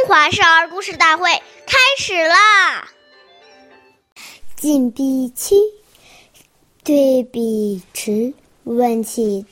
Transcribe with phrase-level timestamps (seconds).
[0.00, 1.30] 中华少儿故事大会
[1.66, 2.88] 开始啦！
[4.56, 5.54] 进必趋，
[6.82, 8.32] 对必迟。
[8.64, 9.44] 问起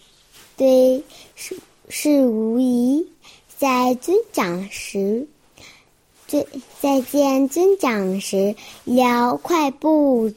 [0.56, 1.58] 对事
[1.90, 3.06] 事无疑，
[3.58, 5.28] 在尊长时，
[6.26, 6.46] 尊
[6.80, 8.56] 再见尊长时，
[8.86, 10.32] 要快步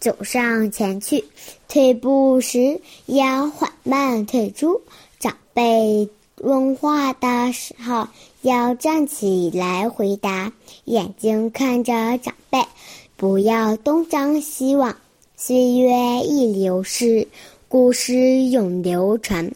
[0.00, 1.22] 走上前去；
[1.68, 4.80] 退步时要缓慢退出。
[5.18, 6.08] 长辈
[6.42, 8.08] 问话的时候，
[8.42, 10.52] 要站起来回答，
[10.84, 12.62] 眼睛看着长辈，
[13.16, 14.94] 不要东张西望。
[15.34, 17.26] 岁月易流逝，
[17.68, 19.50] 故事永流传。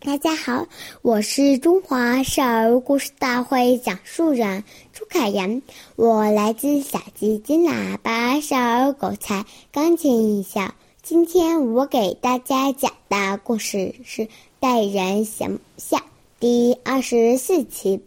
[0.00, 0.66] 大家好，
[1.00, 5.62] 我是中华少儿故事大会讲述人朱凯言，
[5.96, 10.74] 我来自小鸡金喇叭少儿狗才钢琴艺校。
[11.02, 14.22] 今天我给大家讲的故事是
[14.60, 15.96] 《待人贤下》
[16.40, 18.00] 第二十四期。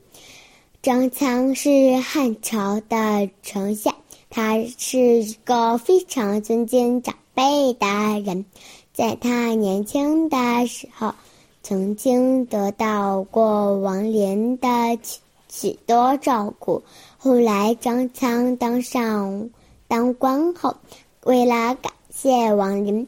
[0.82, 3.94] 张苍是汉朝的丞相。
[4.30, 7.86] 他是一个非常尊敬长辈的
[8.22, 8.46] 人，
[8.94, 11.14] 在他年轻的时候，
[11.62, 14.68] 曾经得到过王林的
[15.04, 16.82] 许许多照顾。
[17.18, 19.50] 后来张苍当上
[19.90, 20.78] 当官后，
[21.26, 23.06] 为了感谢王林，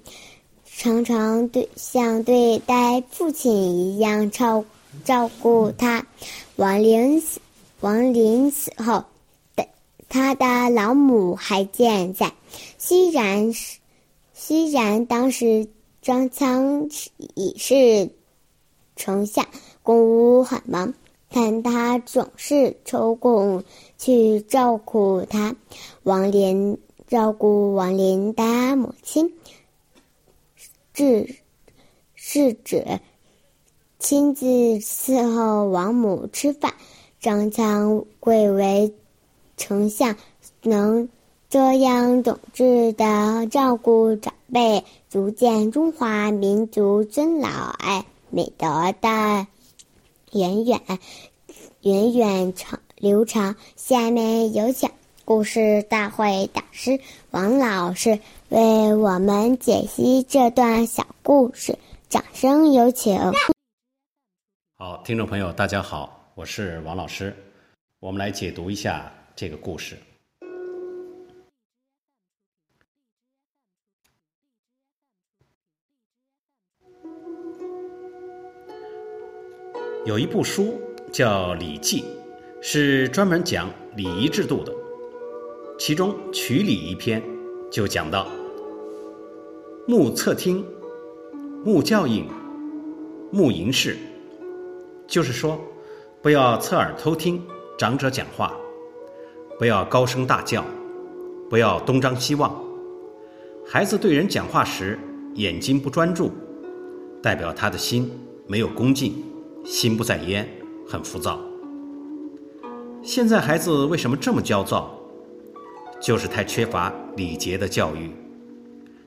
[0.65, 4.67] 常常对像对待父亲一样照顾
[5.03, 6.05] 照顾他。
[6.55, 7.39] 王林死，
[7.79, 9.05] 王林死后。
[9.55, 9.67] 的
[10.09, 12.33] 他的老母还健在，
[12.77, 13.51] 虽然
[14.33, 15.67] 虽然当时
[16.01, 16.87] 张苍
[17.33, 18.11] 已是
[18.95, 19.47] 丞相，
[19.81, 20.93] 公务很忙，
[21.29, 23.63] 但他总是抽空
[23.97, 25.55] 去照顾他。
[26.03, 28.43] 王林照顾王林的
[28.75, 29.33] 母亲，
[30.93, 31.37] 是
[32.13, 32.99] 是指
[34.03, 34.45] 亲自
[34.79, 36.73] 伺候王母吃饭。
[37.21, 38.93] 张苍贵为。
[39.55, 40.15] 丞相
[40.63, 41.07] 能
[41.47, 49.47] 这样懂事的照顾长辈，足见中华民族尊老爱美德的
[50.31, 50.81] 源远
[51.81, 53.55] 源远长流长。
[53.77, 54.89] 下面有请
[55.23, 56.99] 故事大会导师
[57.29, 61.77] 王老师为我们解析这段小故事，
[62.09, 63.31] 掌声有请。
[64.85, 67.33] 好，听众朋友，大家好，我是王老师，
[68.01, 69.09] 我们来解读一下。
[69.33, 69.95] 这个故事
[80.05, 80.77] 有一部书
[81.13, 82.01] 叫《礼记》，
[82.61, 84.73] 是专门讲礼仪制度的。
[85.79, 87.23] 其中《曲礼》一篇
[87.71, 88.27] 就讲到
[89.87, 90.61] ：“目侧听，
[91.63, 92.27] 目教应，
[93.31, 93.97] 目迎视。”
[95.13, 95.61] 就是说，
[96.23, 97.39] 不要侧耳偷听
[97.77, 98.51] 长者讲话。
[99.59, 100.65] 不要高声大叫，
[101.51, 102.51] 不要东张西望。
[103.63, 104.97] 孩子对人讲话时，
[105.35, 106.31] 眼睛不专注，
[107.21, 108.11] 代表他的心
[108.47, 109.23] 没有恭敬，
[109.63, 110.49] 心不在焉，
[110.89, 111.39] 很浮躁。
[113.03, 114.99] 现在孩子为什么这么焦躁？
[116.01, 118.09] 就是太缺乏礼节的教育。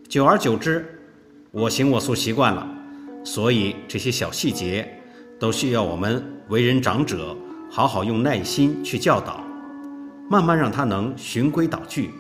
[0.09, 0.87] 久而久之，
[1.51, 2.65] 我行我素习惯了，
[3.25, 4.89] 所以这些小细节
[5.39, 7.37] 都需要我们为人长者
[7.71, 9.43] 好好用耐心去教导。
[10.29, 12.11] 慢慢让他能循规蹈矩，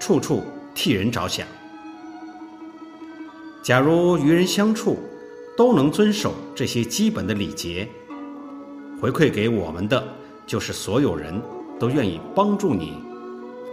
[0.00, 0.42] 处处
[0.74, 1.46] 替人着想。
[3.62, 4.98] 假如与人相处
[5.54, 7.86] 都能遵守这些基本的礼节，
[8.98, 10.02] 回馈给我们的
[10.46, 11.38] 就是所有人
[11.78, 12.94] 都愿意帮助你，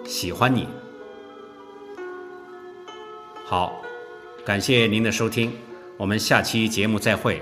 [0.03, 0.67] 喜欢你。
[3.45, 3.72] 好，
[4.44, 5.53] 感谢您的收听，
[5.95, 7.41] 我们下期节目再会。